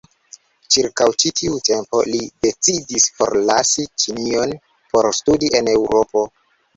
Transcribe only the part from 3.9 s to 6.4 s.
Ĉinion por studi en Eŭropo.